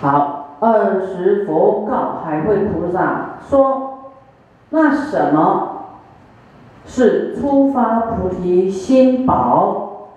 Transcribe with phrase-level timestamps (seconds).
[0.00, 4.12] 好，二十佛告海会菩萨说
[4.70, 5.86] ：“那什么
[6.86, 10.10] 是初发菩提心宝？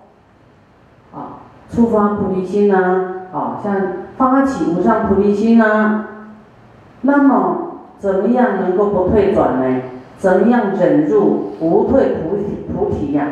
[1.12, 3.26] 啊，初发菩提心呢？
[3.32, 3.74] 啊，像
[4.16, 6.04] 发起无上菩提心呢？
[7.00, 7.56] 那么
[7.98, 9.82] 怎么样能够不退转呢？
[10.16, 13.26] 怎么样忍住不退菩提菩提呀？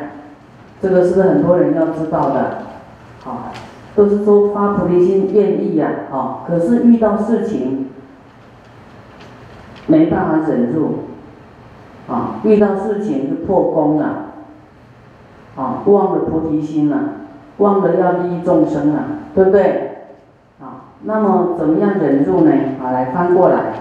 [0.83, 2.59] 这个是不是很多人要知道的？
[3.23, 3.53] 好。”
[3.97, 7.89] 都是说发菩提心愿意呀，哦，可是遇到事情
[9.87, 10.91] 没办法忍住，
[12.09, 14.27] 啊，遇到事情就破功了，
[15.57, 16.99] 啊，忘了菩提心了，
[17.59, 20.07] 忘了要利益众生了，对不对？
[20.61, 22.53] 啊，那么怎么样忍住呢？
[22.83, 23.73] 啊，来翻过来，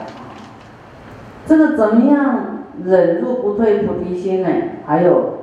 [1.46, 2.40] 这个怎么样
[2.84, 4.50] 忍住不退菩提心呢？
[4.86, 5.39] 还有。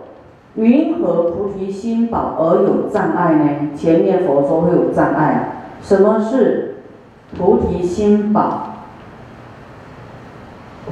[0.56, 3.76] 云何菩提心宝而有障碍呢？
[3.76, 6.76] 前面佛说会有障碍，什么是
[7.36, 8.74] 菩提心宝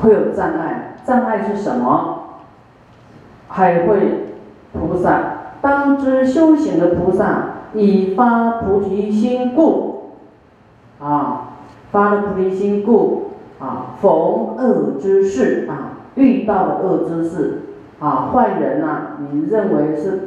[0.00, 0.96] 会有障碍？
[1.06, 2.20] 障碍是什么？
[3.48, 4.34] 海会
[4.72, 10.10] 菩萨当知修行的菩萨以发菩提心故，
[11.00, 11.54] 啊，
[11.90, 17.62] 发了菩提心故，啊，逢恶之事啊，遇到了恶之事。
[18.00, 19.16] 啊，坏人呐！
[19.32, 20.20] 你认为是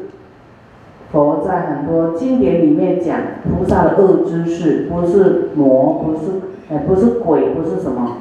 [1.12, 6.32] 佛在很多经典里面讲菩萨的恶知识，不是魔，不是
[6.72, 8.18] 哎，不是鬼，不是什么，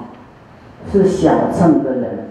[0.93, 2.29] 是小乘的人，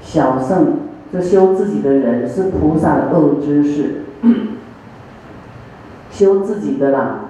[0.00, 0.78] 小乘
[1.12, 4.04] 就修自己的人是菩萨的恶知识，
[6.10, 7.20] 修自己的啦，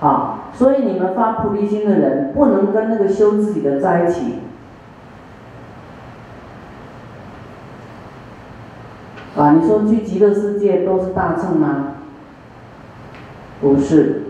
[0.00, 4.34] 啊，所以你们发菩提心的人不能跟那个修自己的在一起。
[9.36, 11.88] 啊，你说去极乐世界都是大乘吗？
[13.60, 14.22] 不是，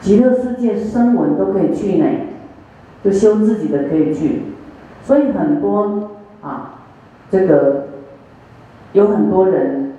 [0.00, 2.06] 极乐世界声闻都可以去呢，
[3.02, 4.42] 就修自己的可以去，
[5.02, 6.10] 所以很多
[6.42, 6.80] 啊，
[7.30, 7.88] 这个
[8.92, 9.94] 有很多人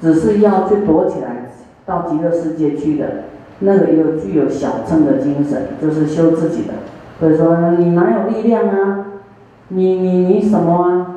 [0.00, 1.50] 只是要去躲起来
[1.84, 3.24] 到极乐世界去的，
[3.60, 6.72] 那个又具有小乘的精神，就是修自己的，
[7.20, 9.06] 所以说你哪有力量啊？
[9.68, 11.15] 你你你什么啊？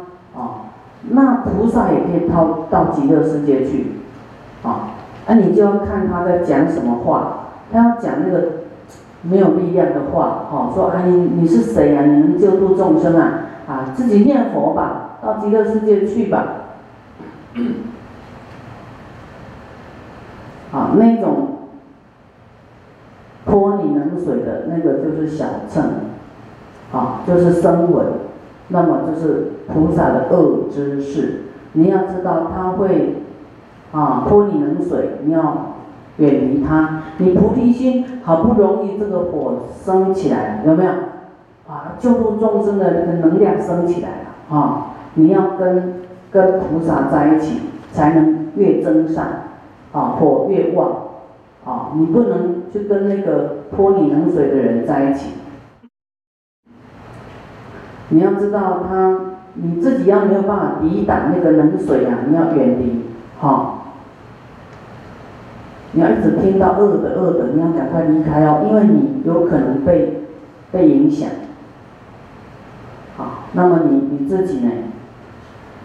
[1.02, 3.94] 那菩萨也可以到到极乐世界去，
[4.64, 4.90] 啊，
[5.28, 8.48] 那你就要看他在讲什么话，他要讲那个
[9.22, 12.04] 没有力量的话，哈，说啊你你是谁啊？
[12.06, 13.46] 你能救度众生啊？
[13.66, 16.46] 啊，自己念佛吧，到极乐世界去吧，
[20.74, 21.48] 啊，那种
[23.46, 25.84] 泼你冷水的那个就是小乘，
[26.92, 28.06] 啊，就是声闻，
[28.68, 29.54] 那么就是。
[29.74, 31.42] 菩萨的恶知识，
[31.74, 33.24] 你要知道他会
[33.92, 35.76] 啊泼你冷水，你要
[36.18, 37.04] 远离他。
[37.18, 40.92] 你菩提心好不容易这个火升起来了，有没有？
[41.68, 44.88] 啊，救度众生的那个能量升起来了啊！
[45.14, 46.02] 你要跟
[46.32, 49.26] 跟菩萨在一起，才能越增上
[49.92, 50.92] 啊，火越旺
[51.64, 51.92] 啊！
[51.96, 55.34] 你不能去跟那个泼你冷水的人在一起。
[58.10, 59.29] 你要知道他。
[59.56, 63.06] 你自己要没有办法抵挡那个冷水啊，你要远离，
[63.40, 63.76] 哈。
[65.92, 70.22] 你要一直听到恶的恶的，你要赶快离开哦，因为你有可能被
[70.72, 71.28] 被影响。
[73.18, 74.72] 好，那么你你自己呢？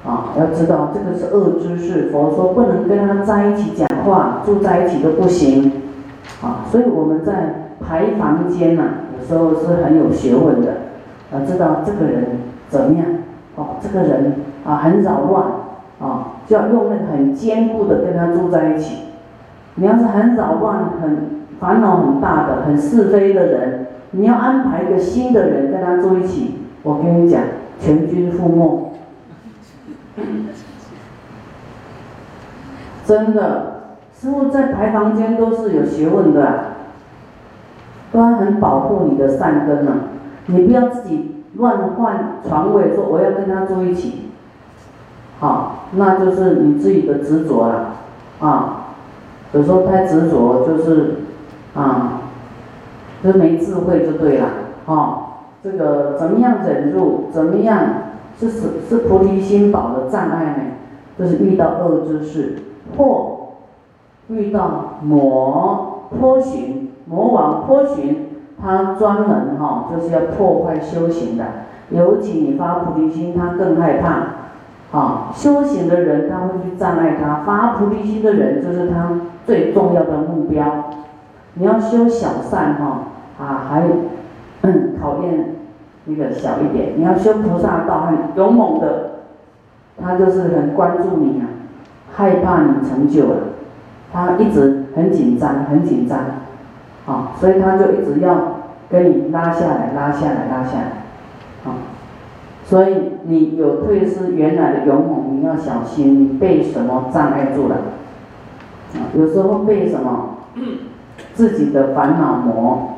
[0.06, 5.72] 啊，要知道这个是恶知识，佛说不能跟他在一起讲话，住在一起都不行。
[6.42, 8.82] 啊，所以我们在排房间呐，
[9.18, 10.74] 有时候是很有学问的，
[11.32, 12.26] 要知道这个人
[12.68, 13.06] 怎么样。
[13.56, 14.34] 哦，这个人
[14.66, 15.44] 啊很扰乱，
[16.00, 19.04] 啊就要用那个很坚固的跟他住在一起。
[19.76, 27.40] 你要是很扰乱、很烦恼很大的、很是非的人，你要安排一个新的人跟他住一起，我跟你讲，
[27.80, 28.92] 全军覆没。
[33.04, 33.82] 真的，
[34.16, 36.64] 师傅在排房间都是有学问的，
[38.12, 39.92] 都要很保护你的善根呢。
[40.46, 41.33] 你不要自己。
[41.54, 44.30] 乱换床位，说我要跟他住一起，
[45.38, 47.94] 好，那就是你自己的执着了，
[48.40, 48.86] 啊，
[49.52, 51.16] 有时候太执着就是，
[51.74, 52.22] 啊，
[53.22, 54.48] 就没智慧就对了，
[54.86, 55.18] 啊，
[55.62, 57.28] 这个怎么样忍住？
[57.32, 57.84] 怎么样
[58.38, 60.62] 是是是菩提心宝的障碍呢？
[61.16, 62.58] 就是遇到恶之事，
[62.98, 63.50] 或
[64.28, 68.33] 遇到魔颇寻，魔王颇寻。
[68.64, 71.44] 他专门哈就是要破坏修行的，
[71.90, 80.64] 尤其你发菩提心，他更害怕，啊，修行的人他会去障碍他，发菩提心的人就是他最重要的目标。
[81.56, 83.02] 你要修小善哈，
[83.38, 83.82] 啊，还
[84.62, 85.56] 嗯考验
[86.06, 86.94] 那个小一点。
[86.96, 89.10] 你要修菩萨道，很勇猛的，
[90.02, 91.46] 他就是很关注你啊，
[92.14, 93.36] 害怕你成就了，
[94.10, 96.18] 他一直很紧张，很紧张，
[97.06, 98.53] 啊，所以他就一直要
[98.90, 101.76] 跟你拉下来，拉下来，拉下来，啊，
[102.64, 102.94] 所以
[103.24, 107.76] 你有退失原来的勇猛，你要小心，你被什么障碍住了？
[108.94, 110.36] 啊，有时候被什么
[111.34, 112.90] 自己的烦恼魔。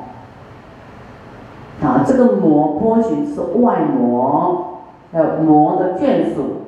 [1.83, 4.79] 啊，这个魔波形是外魔，
[5.13, 6.63] 还有魔的眷属，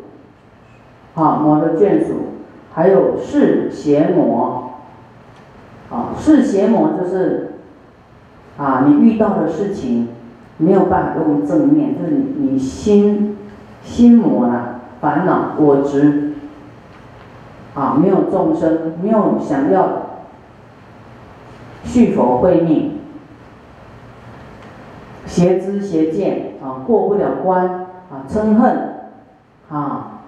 [1.15, 2.15] 啊，魔的眷属，
[2.75, 4.73] 还有是邪魔，
[5.91, 7.55] 啊，是邪魔就是，
[8.59, 10.09] 啊，你遇到的事情
[10.57, 13.39] 没有办法用正面，就是你你心
[13.83, 16.35] 心魔了，烦恼我执，
[17.75, 19.89] 啊，没有众生，没有想要
[21.85, 22.99] 续佛慧命。
[25.25, 27.69] 邪知邪见啊，过不了关
[28.11, 28.95] 啊，嗔恨
[29.71, 30.23] 啊，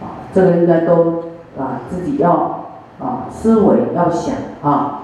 [0.00, 1.24] 啊，这个应该都
[1.58, 2.65] 啊自己要
[3.00, 5.02] 啊思维要想啊。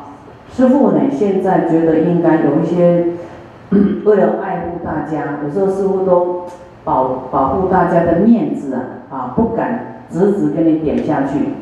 [0.50, 3.14] 师傅呢，现在觉得应该有一些
[4.04, 6.44] 为了爱护大家，有时候师傅都
[6.84, 11.54] 保保护大家的面子啊啊，不敢直直跟你点下去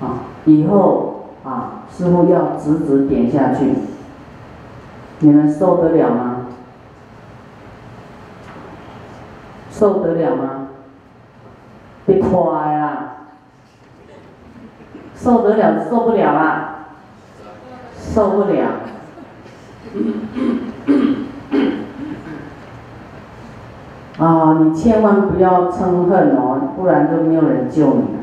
[0.00, 1.12] 啊，以后。
[1.46, 3.72] 啊，师傅要直直点下去，
[5.20, 6.46] 你们受得了吗？
[9.70, 10.70] 受得了吗？
[12.04, 13.05] 别快啊！
[15.16, 16.86] 受得了，受不了啊！
[17.98, 18.68] 受不了。
[24.18, 28.20] 啊， 你千万不要嗔恨哦，不然就没有人救你了。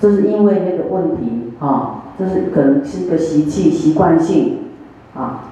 [0.00, 1.96] 这是因为那个问题啊。
[2.18, 4.58] 就是可能是一个习气、习惯性，
[5.16, 5.44] 啊，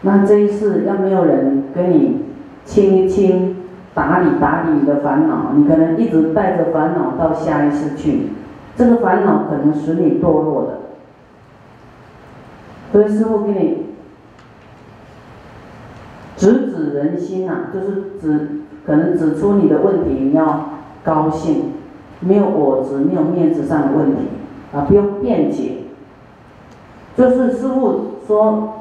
[0.00, 2.22] 那这一次要没有人跟你
[2.64, 3.56] 清一清、
[3.92, 8.30] 打理打理你的烦恼，你可能一直带着烦恼到下一次去，
[8.76, 10.78] 这个烦恼可能使你堕落的。
[12.92, 13.86] 所以师傅给你
[16.36, 20.70] 直指人心呐，就是指可能指出你的问题，你要
[21.02, 21.72] 高兴，
[22.20, 24.22] 没有我执，没有面子上的问题，
[24.72, 25.78] 啊，不用辩解。
[27.16, 28.74] 就是师傅说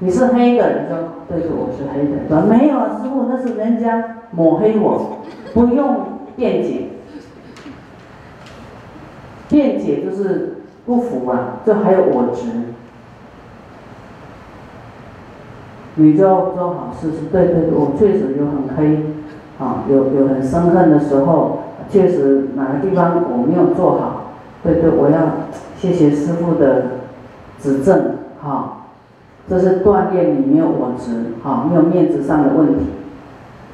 [0.00, 0.98] 你是黑的，你说
[1.28, 5.18] 对对，我是黑的，说没有啊，师傅那是人家抹黑我，
[5.52, 5.96] 不用
[6.36, 6.88] 辩解，
[9.50, 12.46] 辩解就是不服啊，这还有我执，
[15.96, 19.04] 你就做好事是对对，我确实有很黑，
[19.58, 21.58] 啊，有有很生恨的时候，
[21.90, 24.32] 确实哪个地方我没有做好，
[24.62, 25.18] 对对，我要
[25.76, 26.82] 谢谢师傅的。
[27.62, 28.86] 指正，哈，
[29.46, 32.86] 这是锻炼你没有我执，哈，没有面子上的问题，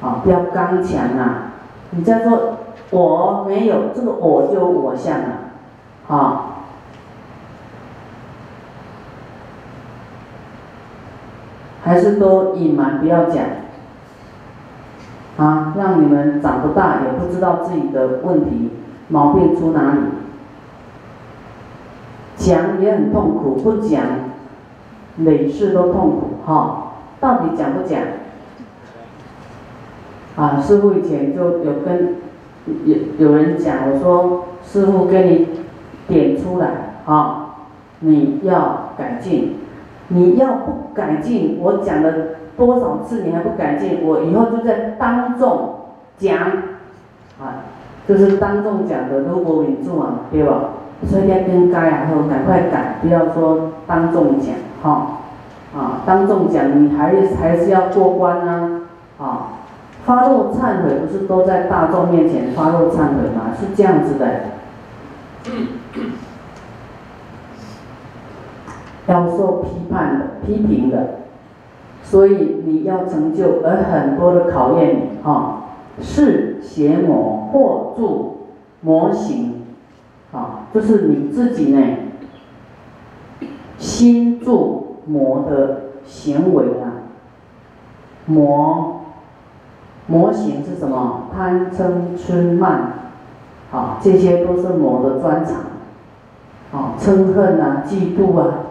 [0.01, 1.53] 啊，不要刚强啊！
[1.91, 2.57] 你再说
[2.91, 5.27] 我没有这个我就我相了，
[6.07, 6.45] 啊，
[11.83, 13.43] 还是都隐瞒不要讲，
[15.37, 18.71] 啊，让你们长不大也不知道自己的问题
[19.09, 19.99] 毛病出哪里。
[22.37, 24.03] 讲也很痛苦，不讲，
[25.15, 26.83] 每次都痛苦哈。
[27.19, 27.99] 到底讲不讲？
[30.37, 32.15] 啊，师傅以前就有跟
[32.85, 35.47] 有有人讲，我说师傅跟你
[36.07, 36.67] 点出来
[37.05, 37.55] 啊，
[37.99, 39.55] 你要改进，
[40.07, 42.13] 你要不改进，我讲了
[42.55, 45.75] 多少次你还不改进，我以后就在当众
[46.17, 46.37] 讲，
[47.39, 47.67] 啊，
[48.07, 50.69] 就是当众讲的，如果稳住啊，对吧？
[51.05, 55.19] 所以要更改啊，后赶快改，不要说当众讲，哈，
[55.75, 58.81] 啊，当众讲你还还是要过关啊，
[59.19, 59.47] 啊，
[60.05, 63.53] 发露忏悔不是都在大众面前发露忏悔吗？
[63.59, 64.25] 是这样子的，
[69.07, 71.19] 要受批判的、批评的，
[72.03, 75.63] 所以你要成就，而很多的考验你，哈，
[76.01, 78.47] 是邪魔或助
[78.81, 79.53] 模型。
[80.33, 81.81] 啊，就是你自己呢，
[83.77, 87.07] 心住魔的行为啊，
[88.25, 89.03] 魔
[90.05, 91.29] 模型是什么？
[91.33, 92.96] 贪嗔痴慢，
[93.71, 95.55] 啊，这些都是魔的专长。
[96.71, 98.65] 啊，嗔恨啊，嫉妒啊，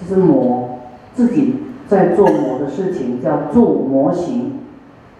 [0.00, 0.78] 这是魔
[1.14, 1.56] 自己
[1.88, 4.60] 在做魔的事情，叫做模型。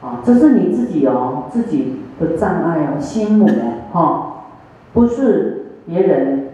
[0.01, 3.49] 啊，这是你自己哦，自己的障碍哦，心魔
[3.93, 4.45] 哈，
[4.93, 5.59] 不是。
[5.85, 6.51] 别人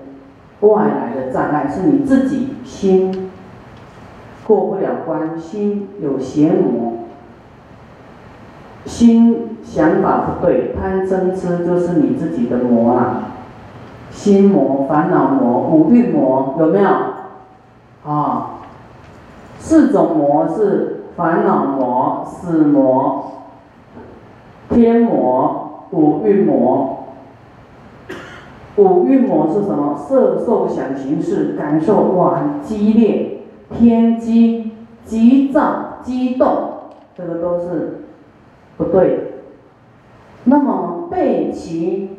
[0.60, 3.30] 外来的障碍，是你自己心
[4.46, 6.94] 过不了关，心有邪魔，
[8.88, 13.34] 心想法不对，贪嗔痴就是你自己的魔啊，
[14.10, 16.88] 心魔、烦恼魔、五蕴魔，有没有？
[18.10, 18.60] 啊，
[19.58, 23.24] 四种魔是烦恼魔、死魔、
[24.70, 26.94] 天魔、五蕴魔。
[28.76, 29.98] 五蕴魔是什么？
[29.98, 33.40] 色、受、想、行、识，感受哇，很激烈，
[33.70, 34.72] 偏激、
[35.04, 36.48] 急躁、激动，
[37.14, 38.04] 这个都是
[38.78, 39.42] 不对。
[40.44, 42.16] 那么被其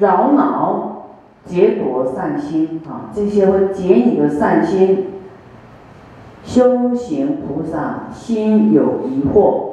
[0.00, 1.06] 扰恼、
[1.44, 5.10] 劫夺善心啊，这些会劫你的善心。
[6.42, 9.70] 修行菩萨心有疑惑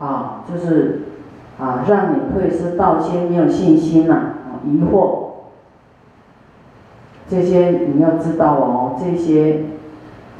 [0.00, 1.02] 啊，就是
[1.60, 5.26] 啊，让你退失道心没有信心了啊，疑惑。
[7.28, 9.64] 这些你要知道哦，这些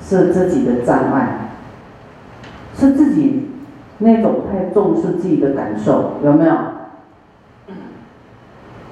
[0.00, 1.50] 是自己的障碍，
[2.74, 3.47] 是自己
[3.98, 6.54] 那种太重视自己的感受，有没有？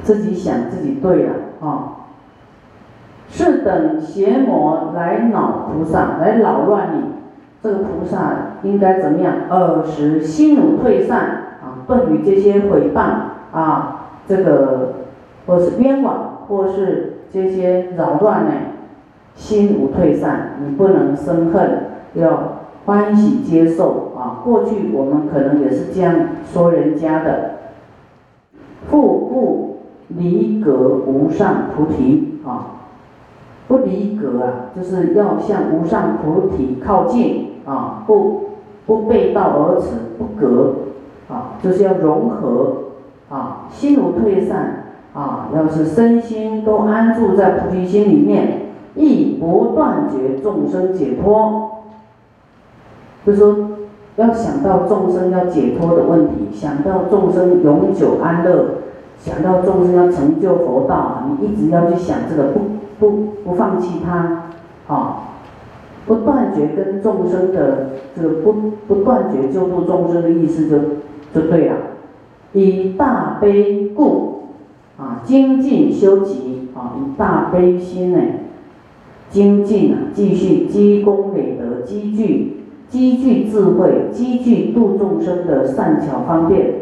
[0.03, 2.07] 自己想自己对了啊，
[3.29, 7.03] 是等邪魔来恼菩萨，来扰乱你，
[7.63, 9.35] 这个菩萨应该怎么样？
[9.51, 11.19] 尔时心如退散
[11.63, 13.01] 啊，对于这些诽谤
[13.53, 14.93] 啊，这个
[15.47, 17.13] 或是冤枉，或是。
[17.33, 18.53] 这些扰乱呢，
[19.35, 24.06] 心无退散，你不能生恨，要欢喜接受！
[24.47, 26.15] 过去我们可能也是这样
[26.53, 27.51] 说人家的，
[28.89, 32.67] 复不离格无上菩提啊，
[33.67, 38.45] 不离格啊，就是要向无上菩提靠近啊，不
[38.87, 40.75] 不背道而驰，不隔
[41.29, 42.77] 啊，就是要融合
[43.29, 44.85] 啊，心无退散。
[45.13, 51.71] 啊，要是身心都安住在菩提心里面，亦不断绝众生解脱。
[53.25, 53.76] 就说
[54.17, 58.67] 要想到众生要解脱的问题，想到众生永久安乐，
[59.19, 62.61] 想到众生要成就佛道，你一直要去想这个，不
[62.99, 64.45] 不不放弃它，
[64.89, 65.19] 啊，
[66.07, 68.53] 不断绝跟众生的这个不
[68.87, 70.79] 不断绝救度众生的意思就
[71.35, 71.77] 就对了，
[72.53, 74.35] 以大悲故。
[74.99, 78.19] 啊，精进修集啊，以大悲心呢，
[79.29, 86.75] 精进啊，继续积功累德，积聚积聚智慧，积聚度众生的善巧方便，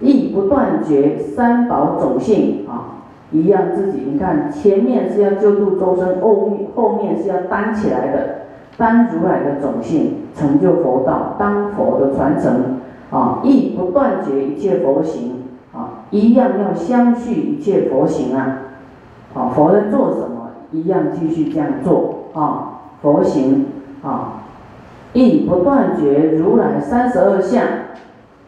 [0.00, 12.78] 亦不断绝三宝种性啊，一样自己，你看前面是要救度众生，后面后面是要担起来的，担如来的种性，成就佛道，当佛的传承
[13.10, 15.42] 啊，亦不断绝一切佛行
[15.74, 16.04] 啊。
[16.10, 18.58] 一样要相续一切佛行啊，
[19.34, 23.66] 啊，佛在做什么，一样继续这样做啊，佛行
[24.06, 24.44] 啊，
[25.12, 27.62] 亦不断绝如来三十二相，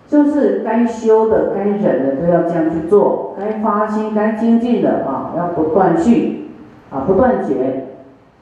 [0.07, 6.51] 就是该修的、该忍的都要这样去做，该发心、该精进的啊，要不断续
[6.91, 7.89] 啊，不断绝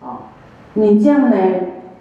[0.03, 0.29] 啊，
[0.75, 1.37] 你这样呢，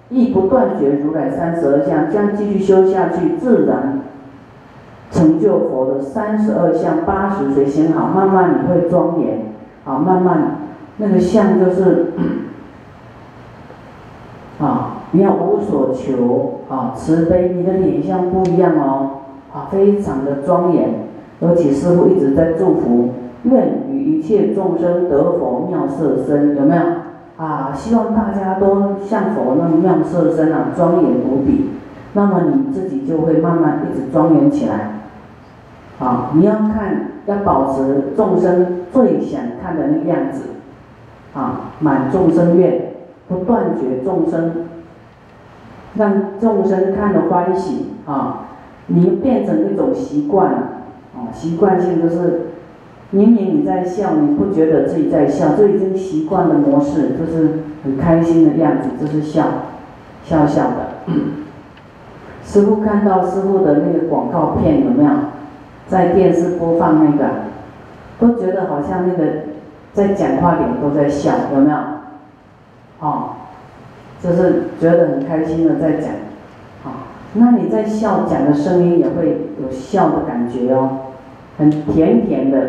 [0.09, 4.01] 亦不断绝如来三十二相，这样继续修下去，自然。
[5.11, 9.53] 成就佛的三十二相八十随行好，慢慢你会庄严，
[9.85, 10.57] 啊，慢慢
[10.97, 12.07] 那个相就是，
[15.15, 19.09] 你要无所求，啊，慈悲，你的脸相不一样哦，
[19.53, 20.89] 啊，非常的庄严，
[21.39, 23.11] 而且师傅一直在祝福，
[23.43, 26.81] 愿与一切众生得佛妙色身，有没有？
[27.37, 31.69] 啊，希望大家都像佛那么妙色身啊，庄严无比，
[32.11, 34.99] 那么你自己就会慢慢一直庄严起来。
[35.97, 40.41] 啊，你要看，要保持众生最想看的那个样子，
[41.33, 42.91] 啊，满众生愿，
[43.29, 44.51] 不断绝众生，
[45.95, 48.47] 让众生看了欢喜，啊，
[48.87, 50.57] 你变成一种习惯了，
[51.15, 52.47] 啊，习惯性就是，
[53.11, 59.45] 明明你在笑，你不觉得自己在笑，这已经习惯的模式，就是很开心的样子，就是笑，
[60.23, 61.13] 笑笑的。
[62.43, 65.09] 师傅看到师傅的那个广告片有没有？
[65.87, 67.29] 在电视播放那个，
[68.19, 69.31] 都觉得好像那个
[69.93, 71.77] 在讲话里都在笑，有没有？
[72.99, 73.29] 哦，
[74.21, 76.09] 就是觉得很开心的在讲，
[76.83, 76.91] 好，
[77.33, 80.89] 那你在笑讲的声音也会有笑的感觉哦，
[81.57, 82.59] 很甜甜的，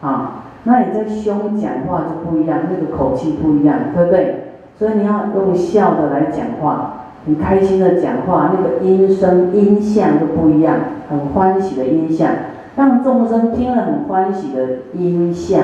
[0.00, 4.44] 啊，那你在胸讲话就不一样，那个口气不一样，对不对？
[4.78, 6.94] 所以你要用笑的来讲话。
[7.26, 10.76] 很开心的讲话，那个音声音相都不一样，
[11.10, 12.30] 很欢喜的音相，
[12.76, 14.62] 让众生听了很欢喜的
[14.94, 15.60] 音相，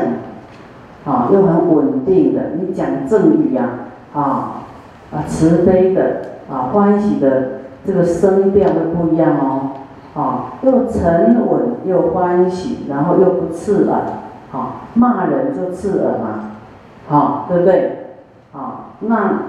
[1.07, 3.71] 啊，又很稳定的，你讲正语呀，
[4.13, 4.66] 啊
[5.13, 9.71] 啊慈悲的啊欢喜的这个声调会不一样哦，
[10.15, 14.01] 啊又沉稳又欢喜，然后又不刺耳，
[14.53, 16.51] 啊骂人就刺耳嘛，
[17.09, 17.93] 好对不对？
[18.53, 19.43] 啊那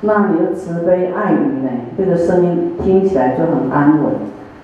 [0.00, 4.12] 那你的慈悲爱语呢，这个声音听起来就很安稳，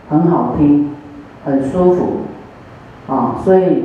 [0.08, 0.90] 很好听，
[1.44, 2.06] 很舒服，
[3.06, 3.84] 啊所以。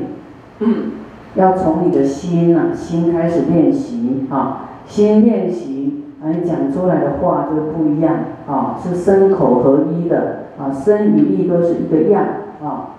[1.36, 4.26] 要从你的心啊，心开始练习。
[4.32, 8.16] 啊，心练习，啊，你讲出来的话就不一样
[8.48, 12.24] 啊，是身口合一的啊，身语意都是一个样
[12.64, 12.96] 啊，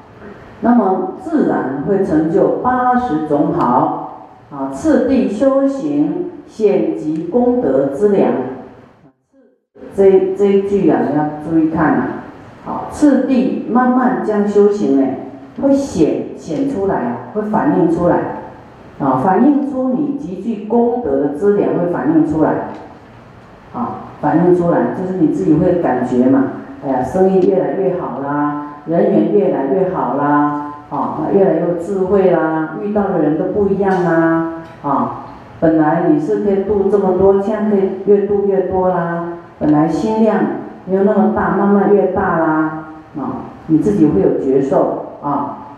[0.61, 8.33] 那么自然会成就八十种好啊，次第修行显集功德之良，
[9.95, 12.09] 这这一句啊，你要注意看啊，
[12.65, 15.07] 好，次第慢慢将修行呢。
[15.61, 18.17] 会显显出来啊，会反映出来，
[19.01, 22.69] 啊，反映出你极具功德的资粮会反映出来，
[23.75, 26.45] 啊，反映出来就是你自己会感觉嘛，
[26.85, 35.25] 哎呀，生意越来越好啦，人缘越来越好啦，啊，越来越智慧啦，遇到的人都不一样啦，啊，
[35.61, 40.39] 本来你是可以度这么多，现在可以越度越多啦，本来心量
[40.87, 42.85] 没有那么大，慢慢越大啦，
[43.17, 45.05] 啊，你自己会有觉受。
[45.21, 45.75] 啊，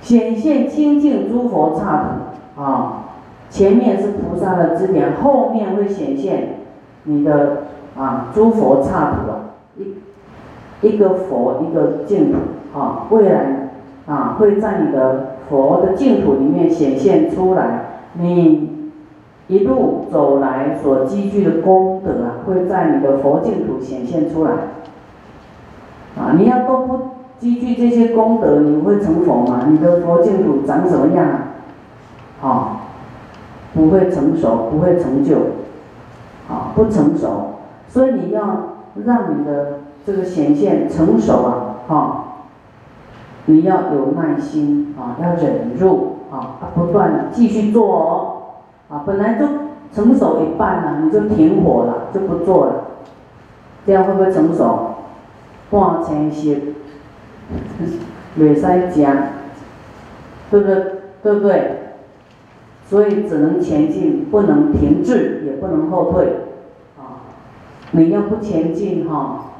[0.00, 3.02] 显现清净诸佛刹土啊，
[3.50, 6.60] 前面是菩萨的支点，后面会显现
[7.04, 7.64] 你的
[7.96, 12.38] 啊诸佛刹土啊，一一个佛一个净土
[12.78, 13.70] 啊，未来
[14.06, 18.90] 啊会在你的佛的净土里面显现出来，你
[19.48, 24.52] 一路走来所积聚的功德啊，会在你的佛净土显现出来，
[26.18, 27.14] 啊，你要都不。
[27.40, 29.66] 积聚这些功德，你会成佛吗？
[29.68, 31.26] 你的佛净土长什么样？
[32.40, 32.80] 啊，
[33.74, 35.36] 不会成熟，不会成就，
[36.48, 37.54] 啊，不成熟。
[37.88, 41.54] 所以你要让你的这个显现成熟啊，
[41.86, 42.24] 哈，
[43.46, 48.36] 你要有耐心啊，要忍住啊，不断继续做哦，
[48.88, 49.46] 啊，本来就
[49.94, 52.72] 成熟一半了，你就停火了，就不做了，
[53.86, 54.90] 这样会不会成熟？
[55.70, 56.54] 半成熟。
[58.36, 59.16] 没塞讲，
[60.50, 60.84] 对不对？
[61.22, 61.73] 对不对？
[62.86, 66.24] 所以只能前进，不能停滞，也不能后退。
[66.98, 67.24] 啊，
[67.92, 69.52] 你要不前进哈，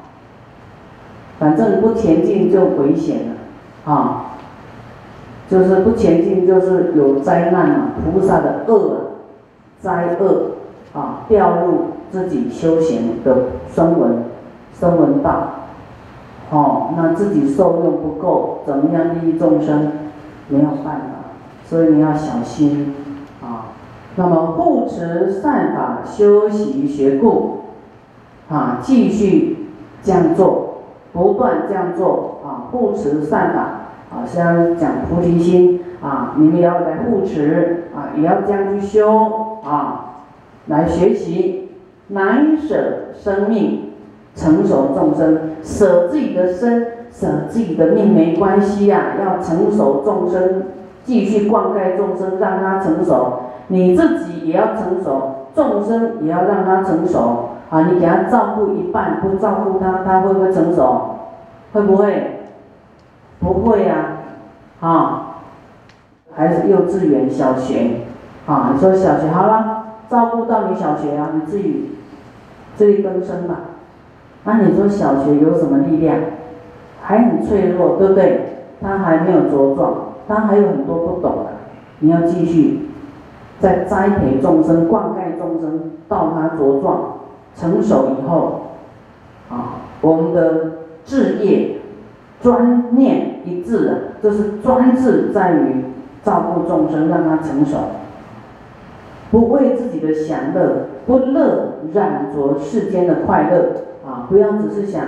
[1.39, 3.91] 反正不前进就危险了。
[3.91, 4.35] 啊，
[5.49, 8.97] 就是不前进就是有灾难啊，菩萨的恶啊
[9.79, 10.51] 灾恶
[10.93, 11.79] 啊，掉入
[12.11, 13.37] 自己修行的
[13.73, 14.23] 声闻
[14.79, 15.49] 声闻道。
[16.51, 19.91] 哦，那自己受用不够，怎么样利益众生？
[20.47, 20.99] 没有办法，
[21.65, 22.93] 所以你要小心。
[24.15, 27.61] 那么护持善法，修习学故，
[28.49, 29.67] 啊，继续
[30.03, 32.71] 这样做，不断这样做啊。
[32.71, 33.59] 护持善法，
[34.11, 40.23] 啊，像讲菩提心啊，你们要来护持啊，也要这样去修啊，
[40.67, 41.71] 来学习，
[42.09, 43.81] 难舍生命。
[44.37, 50.63] 成熟众生舍自己的身，舍自己的命没关系呀，要成熟众生，
[51.05, 53.43] 继续灌溉众生，让他成熟。
[53.67, 57.49] 你自己也要成熟，众生也要让他成熟。
[57.69, 61.15] 啊，你给他照顾一半，不照顾他，他会不会成熟？
[61.73, 62.31] 会不会？
[63.39, 63.95] 不会呀，
[64.79, 65.37] 啊，
[66.35, 68.01] 还是幼稚园、小学，
[68.45, 71.97] 啊，你说小学好了，照顾到你小学啊，你自己
[72.75, 73.55] 自力更生吧。
[74.43, 76.17] 那你说小学有什么力量？
[77.01, 78.67] 还很脆弱，对不对？
[78.81, 79.93] 他还没有茁壮，
[80.27, 81.51] 他还有很多不懂的。
[81.99, 82.89] 你要继续
[83.59, 87.19] 在栽培众生、灌溉众生，到他茁壮、
[87.55, 88.61] 成熟以后，
[89.49, 90.71] 啊，我们的
[91.05, 91.77] 志业、
[92.41, 95.85] 专念一致的，就是专志在于
[96.23, 97.77] 照顾众生，让他成熟，
[99.31, 103.83] 不为自己的享乐，不乐染着世间的快乐。
[104.05, 105.03] 啊，不要只是想，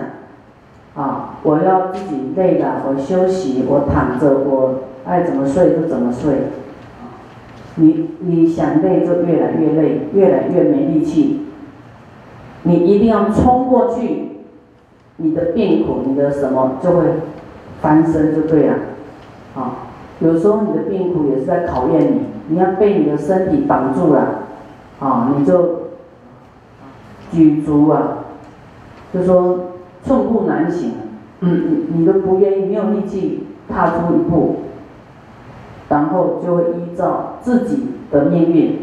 [0.95, 4.73] 啊，我要自己累了，我休息，我躺着，我
[5.05, 6.33] 爱怎么睡就怎么睡。
[7.77, 11.45] 你你想累就越来越累，越来越没力气。
[12.63, 14.29] 你一定要冲过去，
[15.17, 17.03] 你的病苦，你的什么就会
[17.81, 18.73] 翻身就对了。
[19.55, 19.87] 啊，
[20.19, 24.39] 有时候你的病苦也是在考验你，你要被你的身体绑住了，
[24.99, 25.83] 啊，你就
[27.31, 28.25] 举足啊。
[29.13, 29.59] 就说
[30.03, 30.91] 寸步难行，
[31.39, 34.57] 嗯，你你都不愿意，没有力气踏出一步，
[35.89, 38.79] 然后就会依照自己的命运，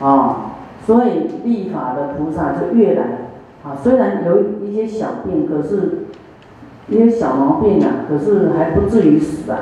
[0.00, 0.52] 啊，
[0.86, 3.02] 所以立法的菩萨就越来，
[3.64, 6.06] 啊，虽然有一些小病，可是
[6.88, 9.58] 一些小毛病啊，可是还不至于死啊，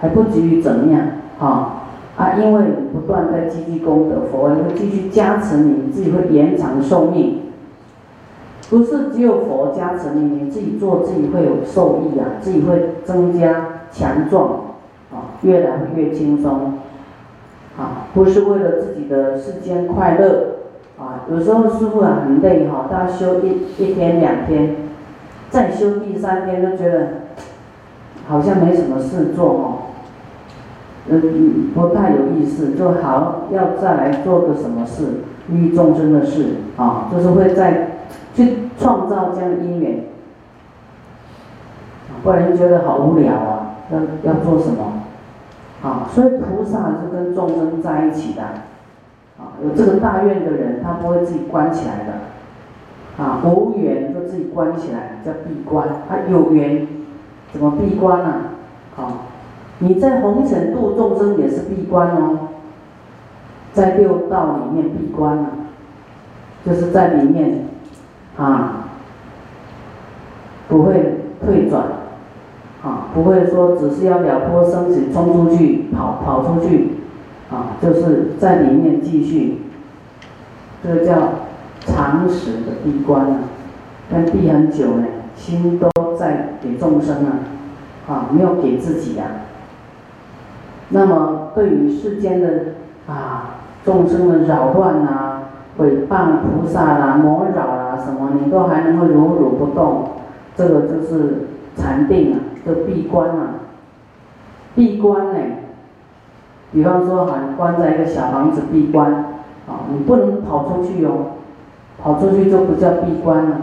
[0.00, 1.02] 还不至于怎么样，
[1.38, 1.84] 啊，
[2.16, 7.40] 啊，因为你不断在积积功德，佛会继续加持你，你自己会延长寿命。
[8.70, 14.60] 不是只有佛加持你，你自己做自己会有受益啊，自己会增加强壮，
[15.44, 16.74] 越来越轻松，
[17.78, 20.56] 啊，不是为了自己的世间快乐，
[20.98, 24.74] 啊，有时候师傅啊很累哈，大家修一一天两天，
[25.50, 27.08] 再修第三天就觉得
[28.26, 29.72] 好像没什么事做哦，
[31.08, 35.04] 嗯，不太有意思，就好要再来做个什么事，
[35.48, 37.90] 利益众生的事啊，就是会再。
[38.36, 40.06] 去创造这样的因缘，
[42.24, 43.76] 不然觉得好无聊啊！
[43.92, 45.03] 要要做什么？
[45.84, 48.42] 啊，所以菩萨是跟众生在一起的，
[49.38, 56.88] 啊，有这个大愿的人，他不会自己关起来的，啊，无缘就自己关起来，叫闭关；他有缘，
[57.52, 58.34] 怎么闭关呢？
[58.96, 59.28] 啊，
[59.80, 62.48] 你在红尘度众生也是闭关哦，
[63.72, 65.46] 在六道里面闭关啊，
[66.64, 67.68] 就是在里面。
[68.36, 68.86] 啊，
[70.66, 71.84] 不会退转，
[72.84, 76.90] 啊，不会说只是要了脱生死冲出去跑跑出去，
[77.50, 79.62] 啊，就是在里面继续，
[80.82, 81.14] 这个叫
[81.80, 83.38] 常识的闭关啊，
[84.12, 87.32] 但闭很久呢，心都在给众生啊，
[88.06, 89.24] 啊，没有给自己呀。
[90.90, 92.48] 那么对于世间的
[93.08, 95.40] 啊众生的扰乱啊。
[95.76, 100.10] 诽谤菩萨啦、魔扰啦什么，你都还能够如如不动，
[100.54, 103.54] 这个就是禅定啊，就闭关啊。
[104.74, 105.38] 闭关呢，
[106.72, 111.32] 比方说，还关在一个小房子闭关，啊，你不能跑出去哦，
[112.02, 113.56] 跑出去就不叫闭关了，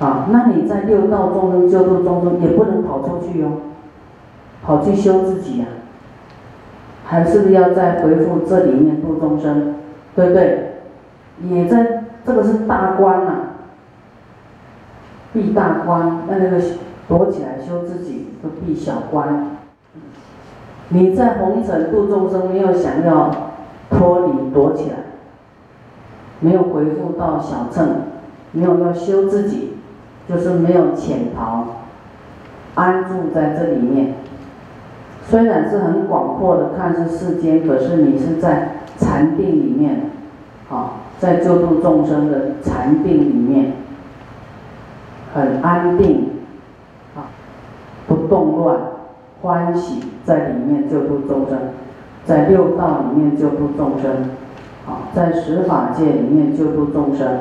[0.00, 3.52] 啊，那你在六道众生救度众生也不能跑出去哦，
[4.64, 5.66] 跑去修自己呀，
[7.04, 9.76] 还是要再回复这里面度众生，
[10.16, 10.72] 对不对？
[11.48, 13.32] 也在这个是大关呐，
[15.32, 16.60] 闭大关，那那个
[17.08, 19.56] 躲起来修自己，都闭小关。
[20.88, 23.30] 你在红尘度众生，没有想要
[23.90, 24.96] 脱离躲起来，
[26.40, 28.02] 没有回复到小乘，
[28.52, 29.74] 没有要修自己，
[30.28, 31.64] 就是没有潜逃，
[32.74, 34.14] 安住在这里面。
[35.28, 40.10] 虽然是很广阔的看似世间，可是你是在禅定里面，
[40.70, 40.92] 啊。
[41.18, 43.72] 在救度众生的禅定里面，
[45.32, 46.25] 很安定，
[48.28, 48.76] 动乱，
[49.42, 51.58] 欢喜在里面救度众生，
[52.24, 54.10] 在六道里面救度众生，
[54.86, 57.40] 啊，在十法界里面救度众生，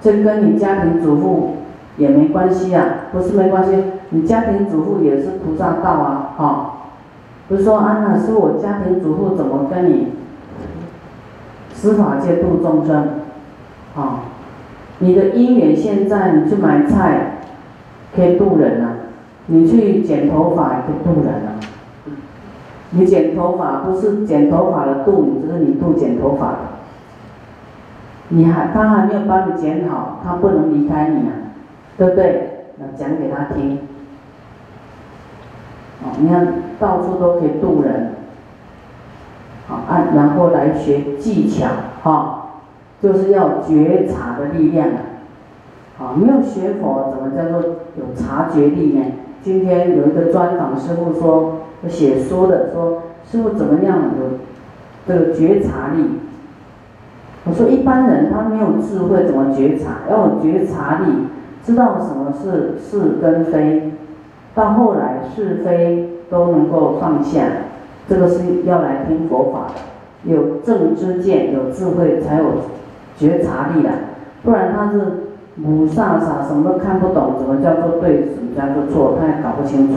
[0.00, 1.56] 这跟你家庭主妇
[1.96, 6.72] 也没关系啊，不是没关系，你家庭主妇也是菩萨道啊，哈，
[7.48, 10.08] 不是说安娜是我家庭主妇怎么跟你？
[11.72, 13.08] 司法界度众生，
[13.96, 14.20] 啊，
[14.98, 17.38] 你的因缘现在你去买菜，
[18.14, 18.88] 可以渡人啊；
[19.52, 21.50] 你去剪头发也可以渡人了。
[22.90, 26.58] 你剪头发不是剪头发的渡，你就是你渡剪头发的。
[28.28, 31.34] 你还他还没有帮你剪好，他不能离开你啊，
[31.98, 32.66] 对不对？
[32.78, 33.78] 那讲给他听。
[36.04, 38.14] 哦，你看到处都可以渡人。
[39.68, 41.66] 啊，按然后来学技巧，
[42.02, 42.50] 哈，
[43.02, 44.98] 就是要觉察的力量啊。
[45.98, 47.60] 啊，没有学佛，怎么叫做
[47.96, 49.04] 有察觉力呢？
[49.42, 54.38] 今天有一个专访师傅说，写书的说，师傅怎么样有
[55.06, 56.04] 这个觉察力？
[57.44, 60.02] 我说一般人他没有智慧，怎么觉察？
[60.10, 61.06] 要有觉察力，
[61.64, 63.92] 知道什么是是跟非，
[64.54, 67.40] 到后来是非都能够放下。
[68.06, 72.44] 这个是要来听佛法的，有正知见，有智慧，才有
[73.16, 73.90] 觉察力的，
[74.42, 74.98] 不然他是
[75.62, 79.94] 母萨啥，什么都看不懂，怎么叫做对，什么叫做错，他也搞不清楚。